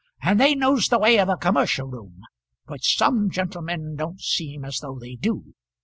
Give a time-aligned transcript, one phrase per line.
[0.23, 2.21] And they knows the way of a commercial room
[2.65, 5.53] which some gentlemen don't seem as though they do.